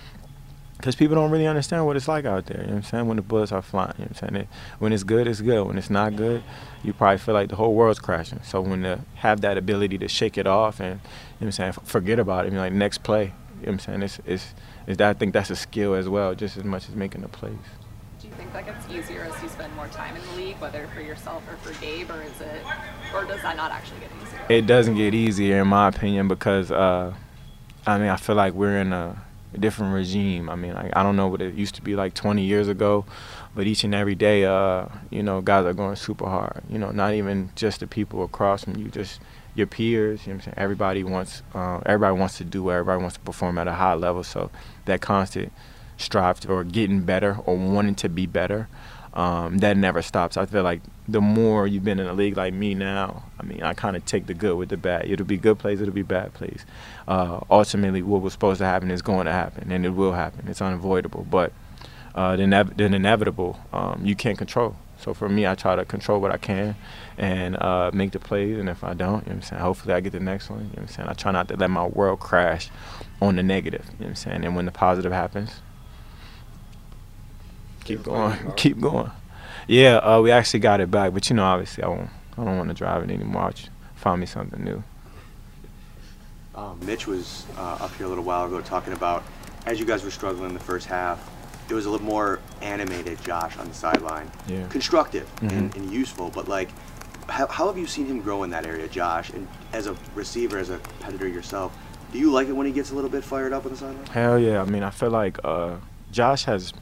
because 0.84 0.98
people 0.98 1.16
don't 1.16 1.32
really 1.32 1.48
understand 1.48 1.86
what 1.86 1.96
it's 1.96 2.10
like 2.10 2.26
out 2.26 2.46
there. 2.48 2.58
You 2.58 2.64
know 2.64 2.74
what 2.74 2.78
I'm 2.80 2.84
saying? 2.84 3.08
When 3.08 3.16
the 3.16 3.24
bullets 3.24 3.54
are 3.54 3.62
flying, 3.62 3.94
you 3.98 4.04
know 4.04 4.10
what 4.12 4.24
I'm 4.24 4.36
saying? 4.36 4.48
When 4.80 4.92
it's 4.92 5.06
good, 5.06 5.28
it's 5.30 5.40
good. 5.40 5.66
When 5.66 5.78
it's 5.78 5.90
not 5.90 6.18
good, 6.18 6.44
you 6.84 6.92
probably 6.92 7.20
feel 7.20 7.34
like 7.34 7.48
the 7.48 7.56
whole 7.56 7.74
world's 7.74 8.00
crashing. 8.00 8.42
So 8.44 8.60
when 8.60 8.84
to 8.84 9.00
have 9.16 9.40
that 9.42 9.58
ability 9.58 9.98
to 10.00 10.10
shake 10.10 10.38
it 10.38 10.46
off 10.46 10.82
and, 10.82 10.90
you 10.90 10.96
know 10.96 11.00
what 11.40 11.46
I'm 11.46 11.52
saying, 11.54 11.72
forget 11.86 12.20
about 12.20 12.44
it, 12.44 12.48
I 12.48 12.50
mean, 12.50 12.60
like 12.60 12.74
next 12.74 13.02
play, 13.02 13.22
you 13.22 13.28
know 13.28 13.34
what 13.60 13.68
I'm 13.70 13.80
saying? 13.80 14.02
It's, 14.02 14.20
it's, 14.26 14.54
it's 14.86 14.98
that, 14.98 15.10
I 15.12 15.14
think 15.14 15.32
that's 15.32 15.50
a 15.52 15.56
skill 15.56 15.94
as 15.94 16.10
well, 16.10 16.36
just 16.36 16.58
as 16.58 16.66
much 16.66 16.90
as 16.90 16.96
making 16.96 17.22
the 17.22 17.30
plays. 17.30 17.54
Do 18.20 18.28
you 18.28 18.34
think 18.34 18.52
that 18.52 18.66
gets 18.66 18.86
easier 18.90 19.22
as 19.22 19.42
you 19.42 19.48
spend 19.48 19.74
more 19.78 19.88
time 19.88 20.18
in 20.18 20.22
the 20.22 20.34
league, 20.34 20.58
whether 20.60 20.86
for 20.94 21.00
yourself 21.00 21.44
or 21.50 21.56
for 21.66 21.82
Gabe, 21.82 22.12
or 22.12 22.22
is 22.24 22.42
it, 22.42 22.62
or 23.16 23.24
does 23.24 23.42
that 23.42 23.56
not 23.56 23.72
actually 23.72 24.02
get 24.02 24.10
easier? 24.22 24.46
It 24.50 24.68
doesn't 24.68 24.96
get 24.96 25.14
easier, 25.14 25.62
in 25.62 25.70
my 25.70 25.88
opinion, 25.88 26.28
because, 26.28 26.72
uh, 26.72 27.14
I 27.88 27.98
mean, 28.00 28.10
I 28.10 28.18
feel 28.18 28.36
like 28.36 28.54
we're 28.54 28.80
in 28.80 28.92
a, 28.92 29.24
a 29.54 29.58
different 29.58 29.94
regime. 29.94 30.50
I 30.50 30.56
mean, 30.56 30.74
I 30.74 31.04
don't 31.04 31.16
know 31.16 31.28
what 31.28 31.42
it 31.42 31.54
used 31.54 31.76
to 31.76 31.82
be 31.82 31.96
like 31.96 32.14
20 32.14 32.44
years 32.44 32.68
ago, 32.68 33.06
but 33.56 33.68
each 33.68 33.84
and 33.84 33.94
every 33.94 34.16
day, 34.16 34.46
uh, 34.46 34.88
you 35.10 35.24
know, 35.24 35.42
guys 35.42 35.66
are 35.66 35.74
going 35.74 35.96
super 35.96 36.26
hard. 36.26 36.64
You 36.70 36.80
know, 36.80 36.92
not 36.92 37.14
even 37.14 37.52
just 37.56 37.80
the 37.80 37.88
people 37.88 38.24
across 38.24 38.64
from 38.64 38.76
you, 38.76 38.90
just 38.90 39.20
your 39.56 39.68
peers. 39.68 40.26
You 40.26 40.34
know 40.34 40.38
what 40.38 40.48
I'm 40.48 40.54
saying? 40.54 40.56
Everybody 40.58 41.04
wants, 41.04 41.44
uh, 41.54 41.82
everybody 41.86 42.18
wants 42.20 42.38
to 42.40 42.44
do. 42.44 42.72
Everybody 42.72 43.02
wants 43.02 43.16
to 43.16 43.22
perform 43.22 43.58
at 43.58 43.68
a 43.68 43.74
high 43.74 43.94
level. 43.94 44.24
So 44.24 44.50
that 44.86 45.02
constant 45.02 45.52
strive 45.98 46.40
to, 46.42 46.52
or 46.52 46.64
getting 46.64 47.02
better 47.02 47.38
or 47.46 47.56
wanting 47.56 47.96
to 47.96 48.10
be 48.10 48.26
better 48.26 48.68
um, 49.14 49.60
that 49.60 49.78
never 49.78 50.02
stops. 50.02 50.38
I 50.38 50.46
feel 50.46 50.64
like 50.64 50.82
the 51.08 51.22
more 51.22 51.68
you've 51.68 51.84
been 51.84 52.00
in 52.00 52.08
a 52.08 52.14
league 52.14 52.38
like 52.38 52.54
me 52.54 52.74
now, 52.74 53.24
I 53.40 53.44
mean, 53.44 53.62
I 53.62 53.74
kind 53.74 53.96
of 53.96 54.06
take 54.06 54.26
the 54.26 54.34
good 54.34 54.58
with 54.58 54.70
the 54.70 54.78
bad. 54.78 55.10
It'll 55.10 55.26
be 55.26 55.38
good 55.38 55.60
plays, 55.60 55.82
it'll 55.82 55.94
be 55.94 56.02
bad 56.02 56.34
plays. 56.34 56.66
Uh, 57.08 57.42
ultimately, 57.50 58.02
what 58.02 58.22
was 58.22 58.34
supposed 58.34 58.60
to 58.60 58.66
happen 58.66 58.90
is 58.90 59.02
going 59.02 59.26
to 59.26 59.32
happen, 59.32 59.72
and 59.72 59.86
it 59.86 59.90
will 59.90 60.14
happen. 60.14 60.48
It's 60.48 60.62
unavoidable. 60.62 61.28
But 61.30 61.52
uh, 62.16 62.36
the, 62.36 62.44
inev- 62.44 62.78
the 62.78 62.86
inevitable, 62.86 63.60
um, 63.72 64.02
you 64.04 64.16
can't 64.16 64.38
control. 64.38 64.76
So 64.98 65.14
for 65.14 65.28
me, 65.28 65.46
I 65.46 65.56
try 65.56 65.76
to 65.76 65.84
control 65.84 66.22
what 66.22 66.32
I 66.32 66.38
can 66.38 66.76
and 67.18 67.62
uh, 67.62 67.92
make 67.94 68.12
the 68.12 68.20
plays. 68.20 68.58
And 68.58 68.70
if 68.70 68.84
I 68.84 68.94
don't, 68.94 69.26
you 69.26 69.34
know 69.34 69.38
I'm 69.38 69.42
saying, 69.42 69.62
hopefully 69.62 69.94
I 69.94 70.00
get 70.00 70.14
the 70.14 70.20
next 70.22 70.50
one. 70.50 70.62
You 70.62 70.78
know 70.78 70.84
I'm 70.84 70.88
saying? 70.88 71.10
I 71.10 71.14
try 71.14 71.32
not 71.32 71.50
to 71.50 71.58
let 71.58 71.70
my 71.70 71.86
world 71.86 72.20
crash 72.20 72.70
on 73.22 73.36
the 73.36 73.44
negative. 73.44 73.86
You 74.00 74.06
know 74.06 74.10
I'm 74.10 74.16
saying? 74.16 74.46
And 74.46 74.56
when 74.56 74.66
the 74.66 74.72
positive 74.72 75.12
happens, 75.12 75.60
keep 77.84 78.04
going, 78.04 78.38
keep 78.56 78.80
going. 78.80 79.12
Yeah, 79.68 79.98
uh, 79.98 80.22
we 80.22 80.32
actually 80.32 80.60
got 80.60 80.82
it 80.82 80.92
back, 80.92 81.14
but 81.14 81.30
you 81.30 81.36
know, 81.36 81.44
obviously, 81.44 81.84
I 81.84 81.88
won't. 81.88 82.10
I 82.38 82.44
don't 82.44 82.58
want 82.58 82.70
to 82.70 82.74
drive 82.74 83.04
it 83.04 83.12
anymore. 83.12 83.44
I'll 83.44 83.54
find 83.96 84.20
me 84.20 84.26
something 84.26 84.64
new. 84.64 84.84
Um, 86.56 86.80
Mitch 86.86 87.08
was 87.08 87.46
uh, 87.58 87.78
up 87.80 87.96
here 87.96 88.06
a 88.06 88.10
little 88.10 88.24
while 88.24 88.46
ago 88.46 88.62
talking 88.62 88.94
about 88.94 89.24
as 89.66 89.80
you 89.80 89.86
guys 89.86 90.04
were 90.04 90.12
struggling 90.12 90.50
in 90.50 90.54
the 90.54 90.60
first 90.60 90.88
half, 90.88 91.30
it 91.70 91.74
was 91.74 91.86
a 91.86 91.90
little 91.90 92.06
more 92.06 92.40
animated, 92.62 93.24
Josh, 93.24 93.58
on 93.58 93.68
the 93.68 93.74
sideline. 93.74 94.30
Yeah. 94.48 94.68
Constructive 94.68 95.34
mm-hmm. 95.38 95.50
and, 95.50 95.76
and, 95.76 95.92
useful, 95.92 96.30
but 96.30 96.48
like, 96.48 96.70
how, 97.30 97.48
how 97.48 97.68
have 97.68 97.78
you 97.78 97.88
seen 97.88 98.06
him 98.06 98.22
grow 98.22 98.44
in 98.44 98.50
that 98.50 98.66
area, 98.66 98.88
Josh? 98.88 99.30
And 99.30 99.48
as 99.72 99.88
a 99.88 99.96
receiver, 100.14 100.58
as 100.58 100.70
a 100.70 100.78
competitor 100.80 101.28
yourself, 101.28 101.76
do 102.12 102.20
you 102.20 102.32
like 102.32 102.50
it 102.50 102.52
when 102.52 102.68
he 102.68 102.74
gets 102.74 102.92
a 102.92 102.96
little 102.96 103.10
bit 103.10 103.24
fired 103.24 103.54
up 103.54 103.66
on 103.66 103.72
the 103.72 103.78
sideline? 103.78 104.06
Hell 104.08 104.38
yeah! 104.38 104.62
I 104.62 104.66
mean, 104.66 104.84
I 104.84 104.90
feel 104.90 105.10
like 105.10 105.40
uh, 105.44 105.78
Josh 106.12 106.44
has 106.44 106.74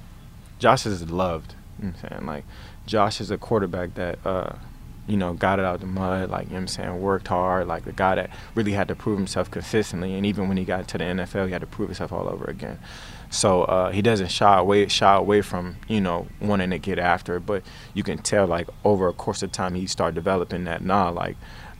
Josh 0.62 0.86
is 0.86 1.10
loved. 1.10 1.56
You 1.80 1.88
know 1.88 1.94
I'm 2.04 2.10
saying? 2.10 2.26
Like, 2.28 2.46
Josh 2.86 3.20
is 3.20 3.32
a 3.32 3.38
quarterback 3.38 3.96
that, 3.96 4.20
uh, 4.24 4.54
you 5.08 5.18
know, 5.18 5.34
got 5.34 5.58
it 5.58 5.66
out 5.66 5.80
the 5.80 5.88
mud, 5.88 6.30
like, 6.30 6.46
you 6.46 6.54
know 6.54 6.60
I'm 6.60 6.68
saying, 6.68 7.02
worked 7.02 7.28
hard, 7.28 7.68
like 7.68 7.84
the 7.84 7.92
guy 7.92 8.14
that 8.14 8.30
really 8.54 8.72
had 8.72 8.88
to 8.90 8.96
prove 8.96 9.18
himself 9.18 9.50
consistently. 9.50 10.14
And 10.14 10.24
even 10.24 10.48
when 10.48 10.58
he 10.58 10.64
got 10.64 10.88
to 10.90 11.00
the 11.00 11.04
NFL, 11.04 11.48
he 11.48 11.52
had 11.52 11.62
to 11.62 11.68
prove 11.68 11.90
himself 11.90 12.14
all 12.14 12.30
over 12.30 12.46
again. 12.46 12.78
So 13.32 13.64
uh, 13.64 13.92
he 13.92 14.04
doesn't 14.04 14.28
shy 14.28 14.60
away 14.60 14.88
shy 14.90 15.16
away 15.16 15.42
from 15.42 15.78
you 15.88 16.02
know 16.02 16.28
wanting 16.42 16.70
to 16.72 16.78
get 16.78 17.00
after 17.00 17.38
it, 17.38 17.46
but 17.46 17.64
you 17.94 18.04
can 18.04 18.18
tell 18.18 18.46
like 18.46 18.68
over 18.84 19.08
a 19.08 19.14
course 19.14 19.42
of 19.42 19.54
time 19.54 19.74
he 19.74 19.88
start 19.88 20.14
developing 20.16 20.66
that. 20.66 20.84
Nah, 20.84 21.10
like 21.10 21.38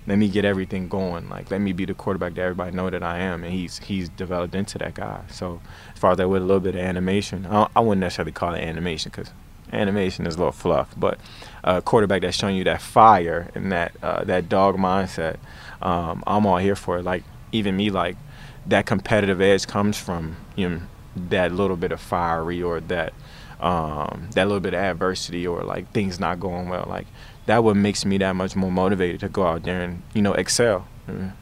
let 0.08 0.18
me 0.18 0.28
get 0.28 0.46
everything 0.46 0.88
going. 0.88 1.30
Like 1.30 1.52
let 1.52 1.62
me 1.62 1.74
be 1.74 1.86
the 1.86 1.94
quarterback 1.94 2.34
that 2.36 2.42
everybody 2.42 2.76
know 2.76 2.90
that 2.90 3.04
I 3.04 3.20
am, 3.20 3.44
and 3.44 3.54
he's 3.54 3.80
he's 3.80 4.10
developed 4.10 4.56
into 4.56 4.78
that 4.80 4.96
guy. 4.96 5.22
So 5.30 5.62
as 5.94 6.00
far 6.00 6.12
as 6.12 6.18
that 6.18 6.28
with 6.28 6.42
a 6.42 6.46
little 6.46 6.60
bit 6.60 6.76
of 6.76 6.82
animation, 6.82 7.46
I, 7.46 7.68
I 7.76 7.80
wouldn't 7.80 8.02
necessarily 8.02 8.32
call 8.32 8.54
it 8.54 8.62
animation 8.62 9.12
because 9.12 9.32
animation 9.72 10.28
is 10.28 10.36
a 10.36 10.38
little 10.38 10.52
fluff, 10.52 10.94
but 10.98 11.20
a 11.64 11.82
quarterback 11.82 12.22
that's 12.22 12.38
showing 12.38 12.56
you 12.56 12.64
that 12.66 12.82
fire 12.82 13.50
and 13.56 13.72
that 13.72 13.94
uh, 14.02 14.24
that 14.24 14.50
dog 14.50 14.78
mindset, 14.78 15.38
um, 15.82 16.24
I'm 16.28 16.46
all 16.46 16.58
here 16.58 16.76
for 16.76 16.98
it. 16.98 17.04
Like 17.04 17.24
even 17.52 17.78
me, 17.78 17.90
like 17.90 18.18
that 18.66 18.86
competitive 18.86 19.42
edge 19.42 19.68
comes 19.68 19.98
from 19.98 20.38
you 20.56 20.70
know 20.70 20.82
that 21.16 21.52
little 21.52 21.78
bit 21.78 21.92
of 21.92 22.00
fiery 22.00 22.62
or 22.62 22.80
that 22.80 23.14
um, 23.60 24.30
that 24.34 24.48
little 24.48 24.60
bit 24.60 24.74
of 24.74 24.80
adversity 24.80 25.46
or 25.46 25.64
like 25.64 25.92
things 25.92 26.20
not 26.20 26.40
going 26.40 26.70
well. 26.70 26.86
Like 26.88 27.08
that 27.46 27.64
what 27.64 27.76
makes 27.76 28.06
me 28.06 28.18
that 28.20 28.36
much 28.36 28.56
more 28.56 28.72
motivated 28.72 29.20
to 29.22 29.30
go 29.30 29.46
out 29.46 29.64
there 29.64 29.82
and 29.82 30.02
you 30.14 30.22
know 30.22 30.34
excel. 30.34 30.88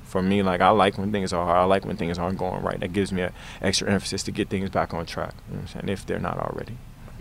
For 0.05 0.23
me, 0.23 0.41
like 0.41 0.61
I 0.61 0.69
like 0.69 0.97
when 0.97 1.11
things 1.11 1.31
are 1.31 1.45
hard. 1.45 1.59
I 1.59 1.65
like 1.65 1.85
when 1.85 1.95
things 1.95 2.17
aren't 2.17 2.39
going 2.39 2.63
right. 2.63 2.79
That 2.79 2.93
gives 2.93 3.11
me 3.11 3.21
an 3.21 3.33
extra 3.61 3.91
emphasis 3.91 4.23
to 4.23 4.31
get 4.31 4.49
things 4.49 4.71
back 4.71 4.93
on 4.93 5.05
track. 5.05 5.35
You 5.47 5.55
know 5.55 5.61
what 5.61 5.75
I'm 5.75 5.81
saying? 5.81 5.89
If 5.89 6.05
they're 6.07 6.17
not 6.17 6.37
already 6.39 6.77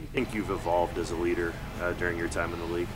I 0.09 0.11
think 0.13 0.33
you've 0.33 0.51
evolved 0.51 0.97
as 0.97 1.11
a 1.11 1.17
leader 1.17 1.53
uh, 1.83 1.93
during 1.93 2.17
your 2.17 2.29
time 2.29 2.53
in 2.55 2.59
the 2.61 2.67
league? 2.67 2.89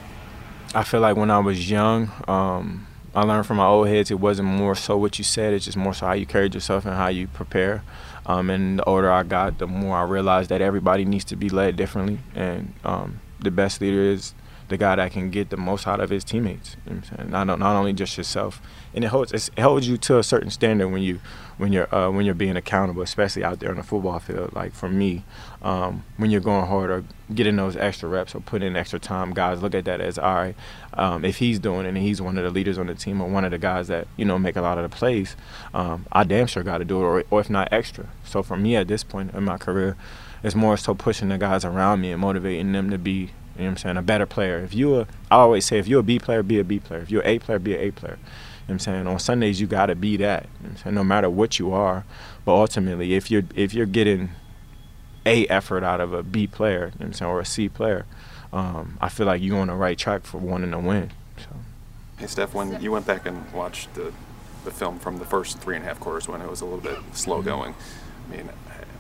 I 0.75 0.83
feel 0.83 1.01
like 1.01 1.17
when 1.17 1.31
I 1.31 1.41
was 1.41 1.71
young, 1.71 2.11
um, 2.27 2.87
I 3.15 3.23
learned 3.25 3.47
from 3.47 3.59
my 3.59 3.67
old 3.67 3.89
heads. 3.89 4.11
It 4.11 4.19
wasn't 4.19 4.49
more 4.49 4.75
so 4.75 4.97
what 4.97 5.19
you 5.19 5.25
said; 5.25 5.53
it's 5.53 5.67
just 5.67 5.77
more 5.77 5.93
so 5.93 6.07
how 6.07 6.15
you 6.15 6.25
carried 6.25 6.55
yourself 6.55 6.87
and 6.87 6.95
how 6.95 7.09
you 7.09 7.27
prepare. 7.27 7.83
Um, 8.25 8.49
and 8.49 8.79
the 8.79 8.85
older 8.85 9.11
I 9.11 9.25
got, 9.25 9.59
the 9.59 9.67
more 9.67 9.99
I 9.99 10.05
realized 10.05 10.49
that 10.49 10.63
everybody 10.63 11.05
needs 11.05 11.25
to 11.27 11.37
be 11.37 11.51
led 11.51 11.77
differently, 11.77 12.21
and 12.35 12.73
um, 12.85 13.21
the 13.41 13.51
best 13.51 13.81
leader 13.83 14.01
is 14.01 14.33
the 14.73 14.79
guy 14.79 14.97
that 14.97 15.13
can 15.13 15.31
get 15.31 15.51
the 15.51 15.57
most 15.57 15.87
out 15.87 16.01
of 16.01 16.11
his 16.11 16.25
teammates. 16.25 16.77
You 16.87 17.03
know 17.21 17.45
not 17.45 17.59
not 17.59 17.77
only 17.77 17.93
just 17.93 18.17
yourself, 18.17 18.61
and 18.95 19.05
it 19.05 19.09
holds 19.09 19.33
it 19.33 19.59
holds 19.59 19.87
you 19.87 19.97
to 19.99 20.19
a 20.19 20.23
certain 20.23 20.51
standard 20.51 20.89
when 20.89 21.03
you 21.03 21.21
when 21.59 21.73
you're 21.73 21.95
uh, 21.95 22.11
when 22.11 22.25
you're 22.25 22.35
being 22.35 22.57
accountable, 22.57 23.03
especially 23.03 23.45
out 23.45 23.61
there 23.61 23.71
on 23.71 23.77
the 23.77 23.83
football 23.83 24.19
field. 24.19 24.53
Like 24.53 24.73
for 24.73 24.89
me, 24.89 25.25
um, 25.63 26.05
when 26.17 26.31
you're 26.31 26.41
going 26.41 26.67
hard 26.67 26.91
or 26.91 27.05
getting 27.35 27.57
those 27.57 27.77
extra 27.77 28.09
reps 28.09 28.35
or 28.35 28.41
putting 28.41 28.69
in 28.69 28.77
extra 28.77 28.99
time, 28.99 29.33
guys 29.33 29.63
look 29.63 29.75
at 29.75 29.85
that 29.85 30.01
as 30.01 30.19
all 30.19 30.35
right. 30.35 30.57
Um, 30.95 31.25
if 31.25 31.37
he's 31.37 31.59
doing 31.59 31.87
it 31.87 31.91
and 31.91 31.99
he's 31.99 32.21
one 32.21 32.37
of 32.37 32.45
the 32.45 32.51
leaders 32.51 32.79
on 32.79 32.87
the 32.87 32.95
team 32.95 33.21
or 33.21 33.29
one 33.29 33.45
of 33.45 33.51
the 33.51 33.59
guys 33.59 33.89
that 33.89 34.09
you 34.17 34.25
know 34.25 34.39
make 34.39 34.57
a 34.57 34.63
lot 34.63 34.79
of 34.79 34.91
the 34.91 34.97
plays, 34.97 35.37
um, 35.75 36.07
I 36.11 36.25
damn 36.25 36.47
sure 36.47 36.63
got 36.63 36.79
to 36.79 36.85
do 36.85 36.99
it, 37.01 37.05
or, 37.05 37.25
or 37.31 37.41
if 37.41 37.51
not 37.51 37.69
extra. 37.73 38.09
So 38.25 38.43
for 38.43 38.57
me 38.57 38.77
at 38.77 38.89
this 38.89 39.05
point 39.05 39.35
in 39.35 39.45
my 39.45 39.59
career, 39.59 39.97
it's 40.43 40.55
more 40.55 40.77
so 40.77 40.95
pushing 40.95 41.29
the 41.29 41.39
guys 41.39 41.65
around 41.65 42.01
me 42.01 42.13
and 42.13 42.21
motivating 42.21 42.73
them 42.73 42.91
to 42.91 42.99
be 42.99 43.31
you 43.57 43.63
know 43.63 43.67
what 43.67 43.71
I'm 43.71 43.77
saying? 43.77 43.97
A 43.97 44.03
better 44.03 44.27
player. 44.27 44.59
If 44.59 44.75
you're, 44.75 45.03
a, 45.03 45.07
I 45.31 45.37
always 45.37 45.65
say, 45.65 45.79
if 45.79 45.87
you're 45.87 46.01
a 46.01 46.05
B 46.05 46.19
player, 46.19 46.43
be 46.43 46.59
a 46.59 46.65
B 46.65 46.79
player. 46.79 47.01
If 47.01 47.11
you're 47.11 47.23
an 47.23 47.29
A 47.29 47.39
player, 47.39 47.59
be 47.59 47.75
an 47.75 47.81
A 47.81 47.91
player. 47.91 48.19
You 48.19 48.19
know 48.19 48.27
what 48.67 48.73
I'm 48.75 48.79
saying? 48.79 49.07
On 49.07 49.19
Sundays, 49.19 49.61
you 49.61 49.67
got 49.67 49.87
to 49.87 49.95
be 49.95 50.17
that. 50.19 50.47
You 50.63 50.71
know 50.71 50.75
saying? 50.77 50.95
No 50.95 51.05
matter 51.05 51.29
what 51.29 51.59
you 51.59 51.73
are. 51.73 52.05
But 52.45 52.55
ultimately, 52.55 53.15
if 53.15 53.31
you're, 53.31 53.43
if 53.55 53.75
you're 53.75 53.87
getting 53.87 54.31
A 55.27 55.47
effort 55.49 55.85
out 55.85 56.01
of 56.01 56.13
a 56.13 56.23
B 56.23 56.47
player, 56.47 56.75
you 56.79 56.85
know 56.85 56.91
what 56.99 57.07
I'm 57.07 57.13
saying, 57.13 57.31
or 57.31 57.41
a 57.41 57.45
C 57.45 57.69
player, 57.69 58.07
um, 58.53 58.99
I 59.01 59.09
feel 59.09 59.27
like 59.27 59.43
you're 59.43 59.59
on 59.59 59.69
the 59.69 59.75
right 59.75 59.99
track 59.99 60.25
for 60.25 60.39
wanting 60.39 60.71
to 60.71 60.79
win. 60.79 61.11
So. 61.39 61.47
Hey, 62.19 62.27
Steph, 62.27 62.55
when 62.55 62.81
you 62.81 62.93
went 62.93 63.07
back 63.07 63.27
and 63.27 63.51
watched 63.53 63.93
the, 63.95 64.13
the 64.65 64.71
film 64.71 64.99
from 64.99 65.19
the 65.19 65.25
first 65.25 65.59
three 65.59 65.77
and 65.77 65.85
a 65.85 65.89
half 65.89 66.01
quarters 66.01 66.29
when 66.29 66.41
it 66.41 66.49
was 66.49 66.61
a 66.61 66.65
little 66.65 66.81
bit 66.81 66.99
slow 67.13 67.39
mm-hmm. 67.39 67.49
going, 67.49 67.75
I 68.29 68.37
mean, 68.37 68.51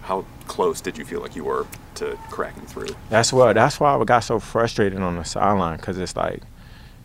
how 0.02 0.25
close 0.47 0.80
did 0.80 0.99
you 0.99 1.04
feel 1.04 1.21
like 1.21 1.37
you 1.37 1.44
were 1.44 1.66
to 1.94 2.18
cracking 2.30 2.66
through? 2.66 2.88
That's 3.09 3.32
what. 3.32 3.54
That's 3.54 3.80
why 3.80 3.94
I 3.94 4.04
got 4.04 4.21
so 4.21 4.38
frustrated 4.38 5.00
on 5.00 5.16
the 5.16 5.25
sideline 5.25 5.76
because 5.78 5.99
it's 5.99 6.16
like 6.16 6.42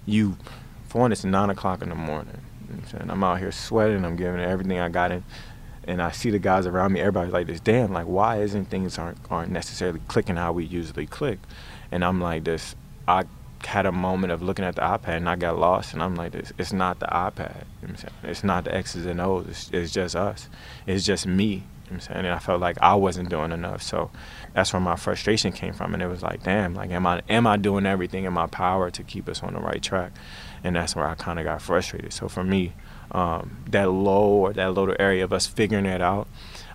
you. 0.05 0.37
For 0.89 0.99
one, 0.99 1.11
it's 1.11 1.23
nine 1.23 1.49
o'clock 1.49 1.81
in 1.81 1.89
the 1.89 1.95
morning. 1.95 2.41
You 2.69 2.77
know 2.77 2.81
I'm, 2.99 3.11
I'm 3.11 3.23
out 3.23 3.39
here 3.39 3.51
sweating. 3.51 4.03
I'm 4.03 4.15
giving 4.15 4.41
everything 4.41 4.79
I 4.79 4.89
got 4.89 5.11
in, 5.11 5.23
and 5.85 6.01
I 6.01 6.11
see 6.11 6.31
the 6.31 6.39
guys 6.39 6.65
around 6.65 6.93
me. 6.93 6.99
Everybody's 6.99 7.33
like 7.33 7.47
this. 7.47 7.59
Damn, 7.59 7.93
like 7.93 8.05
why 8.05 8.41
isn't 8.41 8.65
things 8.65 8.97
aren't 8.97 9.19
aren't 9.29 9.51
necessarily 9.51 10.01
clicking 10.07 10.35
how 10.35 10.51
we 10.53 10.65
usually 10.65 11.05
click? 11.05 11.39
And 11.91 12.03
I'm 12.03 12.19
like 12.19 12.43
this. 12.45 12.75
I 13.07 13.25
had 13.65 13.85
a 13.85 13.91
moment 13.91 14.31
of 14.31 14.41
looking 14.41 14.65
at 14.65 14.75
the 14.75 14.81
iPad 14.81 15.17
and 15.17 15.29
I 15.29 15.35
got 15.35 15.57
lost 15.57 15.93
and 15.93 16.03
I'm 16.03 16.15
like 16.15 16.31
this 16.31 16.53
it's 16.59 16.71
not 16.71 16.99
the 16.99 17.07
iPad 17.07 17.63
you 17.81 17.87
know 17.87 17.95
it's 18.23 18.43
not 18.43 18.65
the 18.65 18.75
X's 18.75 19.05
and 19.07 19.19
O's 19.19 19.47
it's, 19.47 19.69
it's 19.71 19.91
just 19.91 20.15
us 20.15 20.47
it's 20.85 21.03
just 21.03 21.25
me 21.25 21.63
you 21.87 21.91
know 21.91 21.95
I'm 21.95 21.99
saying 22.01 22.19
and 22.19 22.27
I 22.27 22.39
felt 22.39 22.61
like 22.61 22.77
I 22.81 22.95
wasn't 22.95 23.29
doing 23.29 23.51
enough 23.51 23.81
so 23.81 24.11
that's 24.53 24.73
where 24.73 24.79
my 24.79 24.95
frustration 24.95 25.51
came 25.51 25.73
from 25.73 25.93
and 25.93 26.03
it 26.03 26.07
was 26.07 26.21
like 26.21 26.43
damn 26.43 26.73
like 26.73 26.91
am 26.91 27.05
I 27.07 27.21
am 27.29 27.47
I 27.47 27.57
doing 27.57 27.85
everything 27.85 28.25
in 28.25 28.33
my 28.33 28.47
power 28.47 28.91
to 28.91 29.03
keep 29.03 29.27
us 29.29 29.43
on 29.43 29.53
the 29.53 29.59
right 29.59 29.81
track 29.81 30.11
and 30.63 30.75
that's 30.75 30.95
where 30.95 31.07
I 31.07 31.15
kind 31.15 31.39
of 31.39 31.45
got 31.45 31.61
frustrated 31.61 32.13
so 32.13 32.27
for 32.27 32.43
me 32.43 32.73
um, 33.11 33.63
that 33.69 33.89
low 33.89 34.27
or 34.27 34.53
that 34.53 34.73
little 34.73 34.95
area 34.99 35.23
of 35.23 35.31
us 35.31 35.47
figuring 35.47 35.85
it 35.85 36.01
out 36.01 36.27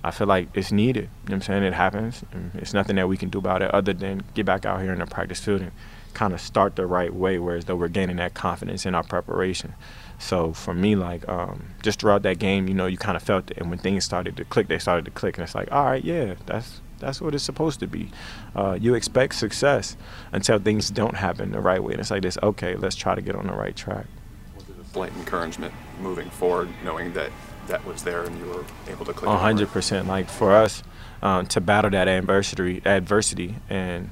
I 0.05 0.11
feel 0.11 0.27
like 0.27 0.49
it's 0.55 0.73
needed. 0.73 1.05
You 1.05 1.09
know 1.09 1.11
what 1.25 1.35
I'm 1.35 1.43
saying? 1.43 1.63
It 1.63 1.75
happens. 1.75 2.25
It's 2.55 2.75
nothing 2.75 2.97
that 2.97 3.09
we 3.09 3.17
can 3.17 3.29
do 3.29 3.39
about 3.39 3.63
it 3.63 3.71
other 3.71 3.93
than 3.93 4.25
get 4.35 4.47
back 4.47 4.67
out 4.67 4.83
here 4.83 4.93
in 4.93 4.99
the 4.99 5.07
practice 5.07 5.39
field 5.39 5.61
and 5.61 5.71
kind 6.13 6.35
of 6.35 6.41
start 6.41 6.77
the 6.77 6.87
right 6.87 7.15
way, 7.15 7.39
whereas 7.39 7.67
though 7.67 7.77
we're 7.77 7.89
gaining 7.89 8.17
that 8.17 8.35
confidence 8.35 8.85
in 8.85 8.95
our 8.95 9.05
preparation. 9.05 9.75
So 10.23 10.53
for 10.53 10.73
me, 10.73 10.95
like 10.95 11.29
um, 11.29 11.65
just 11.83 12.01
throughout 12.01 12.23
that 12.23 12.39
game, 12.39 12.69
you 12.69 12.75
know, 12.75 12.87
you 12.87 12.97
kind 12.97 13.17
of 13.17 13.23
felt 13.25 13.51
it, 13.51 13.59
and 13.59 13.69
when 13.71 13.81
things 13.81 14.05
started 14.05 14.37
to 14.37 14.45
click, 14.45 14.69
they 14.69 14.79
started 14.79 15.05
to 15.07 15.11
click, 15.11 15.37
and 15.37 15.43
it's 15.43 15.55
like, 15.55 15.71
all 15.73 15.85
right, 15.85 16.03
yeah, 16.03 16.35
that's 16.47 16.81
that's 17.01 17.21
what 17.21 17.35
it's 17.35 17.43
supposed 17.43 17.81
to 17.81 17.89
be. 17.89 18.09
Uh, 18.55 18.79
you 18.81 18.95
expect 18.95 19.35
success 19.35 19.97
until 20.31 20.61
things 20.61 20.91
don't 20.91 21.17
happen 21.17 21.51
the 21.51 21.61
right 21.61 21.83
way, 21.83 21.95
and 21.95 22.01
it's 22.01 22.13
like 22.13 22.23
this. 22.23 22.39
Okay, 22.41 22.77
let's 22.77 22.95
try 22.95 23.17
to 23.17 23.21
get 23.21 23.35
on 23.35 23.49
the 23.49 23.53
right 23.53 23.75
track. 23.75 24.07
Was 24.55 24.69
it 24.69 24.77
a 24.81 24.85
slight 24.85 25.13
encouragement 25.17 25.75
moving 26.01 26.31
forward, 26.31 26.69
knowing 26.85 27.13
that 27.15 27.33
that 27.67 27.85
was 27.85 28.05
there 28.05 28.23
and 28.23 28.39
you 28.39 28.47
were 28.47 28.65
able 28.89 29.05
to 29.05 29.13
click? 29.13 29.29
hundred 29.29 29.71
percent. 29.71 30.07
Like 30.07 30.29
for 30.29 30.55
us 30.55 30.85
um, 31.21 31.47
to 31.49 31.61
battle 31.61 31.91
that 31.91 32.07
adversity, 32.07 32.81
adversity, 32.85 33.57
and 33.69 34.11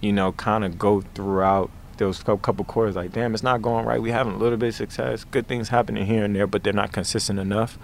you 0.00 0.12
know, 0.12 0.30
kind 0.30 0.64
of 0.64 0.78
go 0.78 1.00
throughout 1.00 1.72
those 1.98 2.22
couple 2.22 2.64
quarters 2.64 2.96
like, 2.96 3.12
damn, 3.12 3.34
it's 3.34 3.42
not 3.42 3.62
going 3.62 3.84
right. 3.84 4.00
We 4.00 4.10
having 4.10 4.34
a 4.34 4.38
little 4.38 4.58
bit 4.58 4.68
of 4.68 4.74
success, 4.74 5.24
good 5.24 5.46
things 5.46 5.68
happening 5.68 6.06
here 6.06 6.24
and 6.24 6.34
there, 6.34 6.46
but 6.46 6.62
they're 6.64 6.72
not 6.72 6.92
consistent 6.92 7.38
enough. 7.38 7.78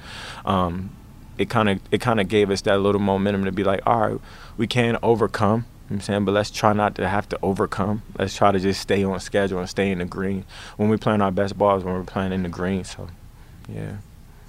Um, 0.44 0.90
it 1.36 1.50
kind 1.50 1.68
of 1.68 1.80
it 1.90 2.00
kind 2.00 2.20
of 2.20 2.28
gave 2.28 2.50
us 2.50 2.60
that 2.62 2.78
little 2.80 3.00
momentum 3.00 3.44
to 3.44 3.52
be 3.52 3.64
like, 3.64 3.80
all 3.86 4.00
right, 4.00 4.20
we 4.56 4.66
can 4.66 4.98
overcome. 5.02 5.66
You 5.90 5.96
know 5.96 5.96
I'm 5.96 6.00
saying, 6.00 6.24
but 6.24 6.32
let's 6.32 6.50
try 6.50 6.72
not 6.72 6.94
to 6.94 7.06
have 7.06 7.28
to 7.28 7.38
overcome. 7.42 8.02
Let's 8.18 8.34
try 8.34 8.52
to 8.52 8.58
just 8.58 8.80
stay 8.80 9.04
on 9.04 9.20
schedule 9.20 9.58
and 9.58 9.68
stay 9.68 9.90
in 9.90 9.98
the 9.98 10.06
green. 10.06 10.44
When 10.78 10.88
we're 10.88 10.96
playing 10.96 11.20
our 11.20 11.30
best 11.30 11.58
balls, 11.58 11.84
when 11.84 11.92
we're 11.92 12.04
playing 12.04 12.32
in 12.32 12.42
the 12.42 12.48
green. 12.48 12.84
So, 12.84 13.08
yeah. 13.68 13.96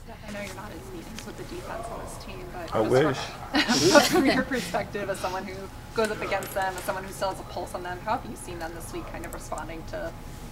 Steph, 0.06 0.18
I 0.30 0.32
know 0.32 0.42
you're 0.42 0.56
not 0.56 0.72
as 0.72 0.78
deep 0.96 1.26
with 1.26 1.38
the 1.38 1.44
defense 1.56 1.88
on 1.92 2.00
this 2.06 2.24
team, 2.24 2.46
but 2.54 2.64
I 2.76 2.82
wish. 2.82 3.18
From, 4.10 4.26
your 4.26 4.44
perspective, 4.44 5.10
as 5.10 5.18
someone 5.20 5.46
who 5.46 5.56
goes 5.96 6.12
up 6.12 6.22
against 6.22 6.54
them, 6.54 6.74
as 6.76 6.84
someone 6.84 7.06
who 7.06 7.14
still 7.14 7.30
has 7.30 7.40
a 7.40 7.44
pulse 7.44 7.74
on 7.74 7.84
them, 7.84 7.98
how 8.00 8.18
have 8.18 8.30
you 8.30 8.36
seen 8.36 8.60
them 8.60 8.74
this 8.76 8.92
week 8.92 9.08
kind 9.14 9.26
of 9.26 9.34
responding 9.34 9.82
to, 9.92 10.12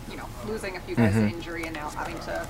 you 0.10 0.16
know, 0.16 0.26
losing 0.48 0.78
a 0.78 0.80
few 0.80 0.96
guys 0.96 1.14
mm-hmm. 1.14 1.28
to 1.28 1.36
injury 1.36 1.64
and 1.64 1.74
now 1.74 1.90
having 1.90 2.18
to, 2.20 2.48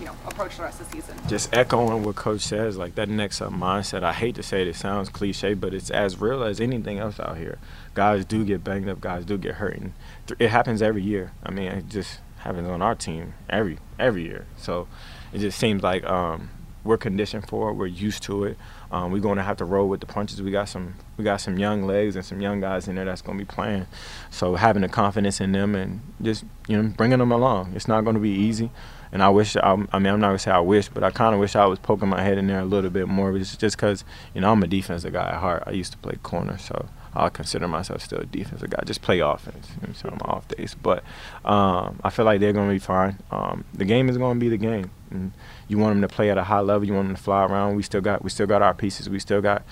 you 0.00 0.04
know, 0.04 0.16
approach 0.26 0.56
the 0.56 0.64
rest 0.64 0.80
of 0.80 0.90
the 0.90 0.96
season? 0.96 1.16
Just 1.28 1.54
echoing 1.54 2.02
what 2.02 2.16
Coach 2.16 2.40
says, 2.40 2.76
like 2.76 2.96
that 2.96 3.08
next 3.08 3.40
up 3.40 3.52
mindset. 3.52 4.02
I 4.02 4.12
hate 4.12 4.34
to 4.34 4.42
say 4.42 4.62
it, 4.62 4.68
it 4.68 4.74
sounds 4.74 5.08
cliche, 5.10 5.54
but 5.54 5.72
it's 5.72 5.90
as 5.90 6.20
real 6.20 6.42
as 6.42 6.60
anything 6.60 6.98
else 6.98 7.20
out 7.20 7.36
here. 7.36 7.58
Guys 7.94 8.24
do 8.24 8.44
get 8.44 8.64
banged 8.64 8.88
up, 8.88 9.00
guys 9.00 9.24
do 9.24 9.38
get 9.38 9.54
hurt, 9.54 9.76
and 9.76 9.92
it 10.40 10.50
happens 10.50 10.82
every 10.82 11.02
year. 11.02 11.30
I 11.44 11.52
mean, 11.52 11.68
it 11.68 11.88
just 11.88 12.18
happens 12.38 12.68
on 12.68 12.82
our 12.82 12.96
team 12.96 13.34
every 13.48 13.78
every 13.96 14.24
year. 14.24 14.46
So 14.56 14.88
it 15.32 15.38
just 15.38 15.56
seems 15.56 15.84
like 15.84 16.04
um, 16.04 16.50
we're 16.84 16.98
conditioned 16.98 17.48
for 17.48 17.70
it, 17.70 17.74
we're 17.74 17.86
used 17.86 18.22
to 18.24 18.44
it. 18.44 18.58
Um, 18.94 19.10
we're 19.10 19.18
going 19.18 19.38
to 19.38 19.42
have 19.42 19.56
to 19.56 19.64
roll 19.64 19.88
with 19.88 19.98
the 19.98 20.06
punches. 20.06 20.40
We 20.40 20.52
got 20.52 20.68
some 20.68 20.94
we 21.16 21.24
got 21.24 21.40
some 21.40 21.58
young 21.58 21.82
legs 21.84 22.14
and 22.14 22.24
some 22.24 22.40
young 22.40 22.60
guys 22.60 22.86
in 22.86 22.94
there 22.94 23.04
that's 23.04 23.22
going 23.22 23.36
to 23.36 23.44
be 23.44 23.52
playing. 23.52 23.88
So 24.30 24.54
having 24.54 24.82
the 24.82 24.88
confidence 24.88 25.40
in 25.40 25.50
them 25.50 25.74
and 25.74 26.00
just 26.22 26.44
you 26.68 26.80
know 26.80 26.88
bringing 26.90 27.18
them 27.18 27.32
along. 27.32 27.72
It's 27.74 27.88
not 27.88 28.02
going 28.02 28.14
to 28.14 28.20
be 28.20 28.30
easy. 28.30 28.70
And 29.10 29.20
I 29.20 29.30
wish 29.30 29.56
I, 29.56 29.72
I 29.92 29.98
mean 29.98 30.12
I'm 30.12 30.20
not 30.20 30.28
gonna 30.28 30.38
say 30.38 30.52
I 30.52 30.60
wish, 30.60 30.88
but 30.88 31.02
I 31.02 31.10
kind 31.10 31.34
of 31.34 31.40
wish 31.40 31.56
I 31.56 31.66
was 31.66 31.80
poking 31.80 32.08
my 32.08 32.22
head 32.22 32.38
in 32.38 32.46
there 32.46 32.60
a 32.60 32.64
little 32.64 32.90
bit 32.90 33.08
more. 33.08 33.36
It's 33.36 33.56
just 33.56 33.76
because 33.76 34.04
you 34.32 34.40
know 34.40 34.52
I'm 34.52 34.62
a 34.62 34.66
defensive 34.68 35.12
guy 35.12 35.28
at 35.28 35.40
heart. 35.40 35.64
I 35.66 35.72
used 35.72 35.90
to 35.92 35.98
play 35.98 36.16
corner, 36.22 36.56
so 36.58 36.88
I 37.14 37.28
consider 37.28 37.68
myself 37.68 38.02
still 38.02 38.18
a 38.18 38.26
defensive 38.26 38.70
guy. 38.70 38.82
Just 38.84 39.02
play 39.02 39.20
offense, 39.20 39.68
you 39.80 39.88
know, 39.88 40.16
I'm 40.16 40.20
off 40.22 40.48
days. 40.48 40.74
But 40.74 41.04
um, 41.44 42.00
I 42.02 42.10
feel 42.10 42.24
like 42.24 42.40
they're 42.40 42.52
gonna 42.52 42.72
be 42.72 42.78
fine. 42.78 43.18
Um, 43.30 43.64
the 43.72 43.84
game 43.84 44.08
is 44.08 44.18
gonna 44.18 44.40
be 44.40 44.48
the 44.48 44.56
game. 44.56 44.90
And 45.10 45.32
you 45.68 45.78
want 45.78 45.94
them 45.94 46.08
to 46.08 46.14
play 46.14 46.30
at 46.30 46.38
a 46.38 46.44
high 46.44 46.60
level. 46.60 46.86
You 46.86 46.94
want 46.94 47.08
them 47.08 47.16
to 47.16 47.22
fly 47.22 47.44
around. 47.44 47.76
We 47.76 47.82
still 47.82 48.00
got 48.00 48.24
we 48.24 48.30
still 48.30 48.46
got 48.46 48.62
our 48.62 48.74
pieces. 48.74 49.08
We 49.08 49.20
still 49.20 49.40
got 49.40 49.62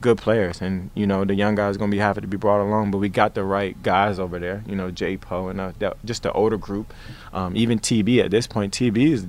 good 0.00 0.18
players, 0.18 0.60
and 0.60 0.90
you 0.94 1.06
know 1.06 1.24
the 1.24 1.34
young 1.34 1.54
guys 1.54 1.76
gonna 1.76 1.90
be 1.90 1.98
happy 1.98 2.20
to 2.20 2.26
be 2.26 2.36
brought 2.36 2.62
along. 2.62 2.90
But 2.90 2.98
we 2.98 3.08
got 3.08 3.34
the 3.34 3.44
right 3.44 3.80
guys 3.82 4.18
over 4.18 4.38
there. 4.38 4.64
You 4.66 4.76
know 4.76 4.90
Jay 4.90 5.16
Poe 5.16 5.48
and 5.48 5.60
uh, 5.60 5.72
just 6.04 6.22
the 6.22 6.32
older 6.32 6.56
group. 6.56 6.92
Um, 7.32 7.56
even 7.56 7.78
TB 7.78 8.24
at 8.24 8.30
this 8.30 8.46
point, 8.46 8.72
TB 8.72 9.12
is 9.12 9.26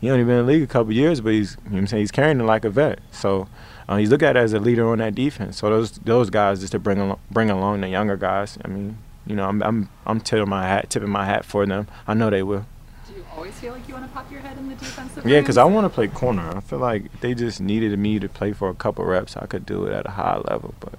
he 0.00 0.10
only 0.10 0.24
been 0.24 0.40
in 0.40 0.46
the 0.46 0.52
league 0.52 0.62
a 0.62 0.66
couple 0.66 0.92
years, 0.92 1.20
but 1.20 1.32
he's 1.32 1.56
you 1.66 1.72
know 1.72 1.78
I'm 1.78 1.86
saying 1.86 2.02
he's 2.02 2.10
carrying 2.10 2.40
it 2.40 2.44
like 2.44 2.64
a 2.64 2.70
vet. 2.70 3.00
So 3.10 3.48
uh, 3.88 3.96
he's 3.96 4.10
looked 4.10 4.22
at 4.22 4.36
as 4.36 4.52
a 4.52 4.60
leader 4.60 4.88
on 4.88 4.98
that 4.98 5.14
defense. 5.14 5.58
So 5.58 5.70
those 5.70 5.92
those 5.92 6.30
guys 6.30 6.60
just 6.60 6.72
to 6.72 6.78
bring 6.78 6.98
along, 7.00 7.20
bring 7.30 7.50
along 7.50 7.80
the 7.80 7.88
younger 7.88 8.16
guys. 8.16 8.58
I 8.64 8.68
mean, 8.68 8.98
you 9.26 9.34
know, 9.34 9.48
I'm 9.48 9.62
I'm 9.62 9.88
I'm 10.06 10.20
tipping 10.20 10.48
my 10.48 10.66
hat 10.66 10.90
tipping 10.90 11.10
my 11.10 11.24
hat 11.24 11.44
for 11.44 11.66
them. 11.66 11.88
I 12.06 12.14
know 12.14 12.30
they 12.30 12.42
will 12.42 12.66
Do 13.08 13.14
you 13.14 13.24
always 13.34 13.54
feel 13.58 13.72
like 13.72 13.88
you 13.88 13.94
want 13.94 14.06
to 14.06 14.12
pop 14.12 14.30
your 14.30 14.40
head 14.40 14.56
in 14.58 14.68
the 14.68 14.74
defensive? 14.76 15.26
Yeah, 15.26 15.40
because 15.40 15.56
I 15.58 15.64
want 15.64 15.84
to 15.84 15.90
play 15.90 16.06
corner. 16.08 16.56
I 16.56 16.60
feel 16.60 16.78
like 16.78 17.20
they 17.20 17.34
just 17.34 17.60
needed 17.60 17.98
me 17.98 18.18
to 18.18 18.28
play 18.28 18.52
for 18.52 18.68
a 18.68 18.74
couple 18.74 19.04
reps. 19.04 19.36
I 19.36 19.46
could 19.46 19.66
do 19.66 19.84
it 19.86 19.92
at 19.92 20.06
a 20.06 20.10
high 20.10 20.38
level, 20.38 20.74
but 20.80 20.94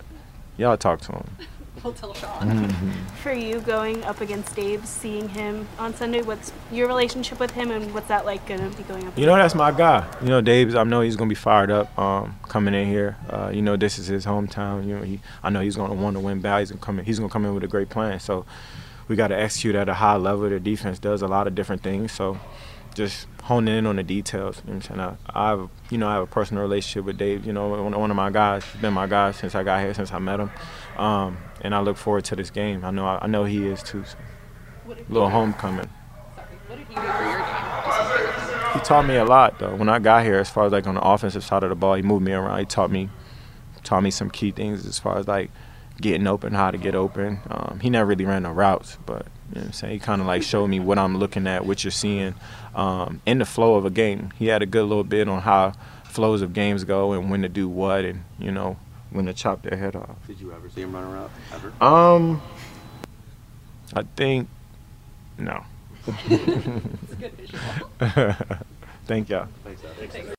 y'all 0.58 0.78
talk 0.78 1.02
to 1.02 1.12
him. 1.14 1.38
We'll 1.84 1.94
tell 1.94 2.14
Sean. 2.14 2.42
Mm-hmm. 2.42 2.92
For 3.22 3.34
you 3.34 3.60
going 3.60 4.04
up 4.04 4.22
against 4.22 4.56
Dave, 4.56 4.86
seeing 4.86 5.30
him 5.30 5.68
on 5.78 5.94
Sunday, 5.94 6.22
what's 6.22 6.52
your 6.72 6.88
relationship 6.88 7.40
with 7.40 7.52
him, 7.52 7.72
and 7.72 7.94
what's 7.94 8.08
that 8.08 8.26
like 8.26 8.46
going 8.48 8.70
to 8.70 8.78
be 8.78 8.84
going 8.84 9.08
up? 9.08 9.18
You 9.18 9.26
know, 9.26 9.36
that's 9.36 9.56
my 9.56 9.72
guy. 9.72 10.08
You 10.22 10.30
know, 10.30 10.42
Dave's. 10.42 10.76
I 10.76 10.84
know 10.84 11.02
he's 11.02 11.16
going 11.16 11.30
to 11.30 11.34
be 11.34 11.40
fired 11.40 11.72
up 11.72 11.98
um, 11.98 12.38
coming 12.48 12.74
in 12.74 12.88
here. 12.88 13.18
Uh, 13.30 13.52
you 13.54 13.62
know, 13.62 13.78
this 13.78 13.98
is 14.00 14.08
his 14.08 14.26
hometown. 14.26 14.88
You 14.88 14.98
know, 14.98 15.04
he. 15.04 15.20
I 15.44 15.50
know 15.50 15.62
he's 15.62 15.76
going 15.76 15.90
to 15.90 15.98
want 15.98 16.16
to 16.16 16.20
win 16.20 16.42
back. 16.42 16.60
He's 16.60 16.70
going 16.70 16.80
to 16.80 16.86
come 16.86 17.00
in. 17.00 17.06
He's 17.06 17.20
going 17.20 17.30
to 17.30 17.34
come 17.34 17.46
in 17.46 17.54
with 17.54 17.64
a 17.64 17.68
great 17.68 17.90
plan. 17.90 18.20
So 18.20 18.46
we 19.08 19.16
got 19.16 19.30
to 19.30 19.38
execute 19.38 19.76
at 19.76 19.90
a 19.90 19.96
high 19.96 20.18
level. 20.18 20.50
The 20.50 20.60
defense 20.60 21.00
does 21.00 21.22
a 21.22 21.28
lot 21.28 21.48
of 21.48 21.56
different 21.56 21.84
things, 21.84 22.12
so 22.12 22.40
just 22.94 23.28
honing 23.44 23.78
in 23.78 23.86
on 23.86 23.96
the 23.96 24.04
details. 24.04 24.62
You 24.66 24.74
know 24.74 24.78
what 24.78 24.90
I'm 24.92 24.98
saying? 24.98 25.18
I, 25.30 25.46
I, 25.46 25.50
have, 25.50 25.70
you 25.90 25.98
know, 25.98 26.08
I 26.08 26.14
have 26.14 26.24
a 26.24 26.28
personal 26.28 26.64
relationship 26.64 27.06
with 27.06 27.18
Dave. 27.18 27.46
You 27.46 27.54
know, 27.54 27.68
one 27.68 28.12
of 28.12 28.16
my 28.16 28.30
guys. 28.30 28.64
He's 28.66 28.82
been 28.82 28.94
my 28.94 29.08
guy 29.08 29.32
since 29.32 29.56
I 29.56 29.64
got 29.64 29.82
here, 29.82 29.94
since 29.94 30.12
I 30.12 30.20
met 30.20 30.40
him, 30.40 30.52
um, 30.98 31.38
and 31.62 31.74
I 31.74 31.80
look 31.82 31.98
forward 31.98 32.26
to 32.26 32.36
this 32.36 32.50
game. 32.50 32.84
I 32.84 32.92
know, 32.92 33.06
I, 33.06 33.20
I 33.22 33.28
know 33.28 33.46
he 33.46 33.66
is 33.66 33.82
too. 33.84 34.04
So. 34.06 34.18
Little 35.08 35.30
homecoming. 35.30 35.90
He 38.74 38.80
taught 38.82 39.06
me 39.08 39.16
a 39.18 39.26
lot 39.26 39.60
though. 39.60 39.76
When 39.76 39.90
I 39.90 40.00
got 40.00 40.24
here, 40.24 40.40
as 40.40 40.50
far 40.50 40.66
as 40.66 40.72
like 40.72 40.88
on 40.88 40.96
the 40.96 41.02
offensive 41.02 41.44
side 41.44 41.64
of 41.64 41.70
the 41.70 41.76
ball, 41.76 41.96
he 41.96 42.02
moved 42.02 42.24
me 42.24 42.34
around. 42.34 42.60
He 42.60 42.66
taught 42.66 42.92
me, 42.92 43.10
taught 43.84 44.02
me 44.02 44.12
some 44.12 44.30
key 44.30 44.52
things 44.52 44.86
as 44.86 45.00
far 45.00 45.18
as 45.18 45.28
like 45.28 45.52
getting 46.02 46.28
open, 46.28 46.54
how 46.54 46.72
to 46.72 46.78
get 46.78 46.96
open. 46.96 47.40
Um, 47.50 47.80
he 47.82 47.90
never 47.90 48.08
really 48.08 48.26
ran 48.26 48.44
no 48.44 48.52
routes, 48.52 48.98
but 49.06 49.26
you 49.54 49.62
know 49.62 49.68
I'm 49.68 49.74
saying 49.74 49.94
he 49.94 50.00
kind 50.00 50.22
of 50.22 50.28
like 50.28 50.44
showed 50.44 50.68
me 50.68 50.80
what 50.80 50.98
I'm 50.98 51.18
looking 51.18 51.48
at, 51.48 51.66
what 51.66 51.84
you're 51.84 51.92
seeing 51.92 52.36
um, 52.76 53.22
in 53.26 53.40
the 53.40 53.46
flow 53.46 53.76
of 53.76 53.86
a 53.86 53.90
game. 53.90 54.32
He 54.38 54.48
had 54.48 54.62
a 54.62 54.66
good 54.66 54.84
little 54.84 55.04
bit 55.04 55.28
on 55.28 55.42
how 55.42 55.74
flows 56.06 56.42
of 56.42 56.54
games 56.54 56.84
go 56.84 57.14
and 57.14 57.30
when 57.30 57.42
to 57.42 57.50
do 57.50 57.68
what, 57.68 58.06
and 58.06 58.24
you 58.38 58.52
know 58.52 58.78
when 59.12 59.26
to 59.26 59.34
chop 59.34 59.64
their 59.64 59.78
head 59.78 59.96
off. 59.96 60.16
Did 60.28 60.40
you 60.40 60.54
ever 60.54 60.70
see 60.70 60.82
him 60.82 60.94
run 60.94 61.04
a 61.04 61.08
route 61.08 61.32
ever? 61.54 61.74
Um, 61.84 62.42
I 63.96 64.04
think 64.16 64.48
no. 65.38 65.64
Thank 69.06 69.30
y'all. 69.30 69.48
Thanks, 69.64 69.82
Thanks. 69.82 70.39